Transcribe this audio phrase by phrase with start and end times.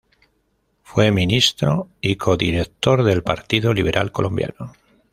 [0.81, 4.73] Fue Ministro y codirector del Partido Liberal Colombiano.